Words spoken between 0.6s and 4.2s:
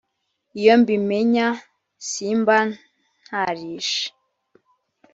mbimenya simbs ntarishe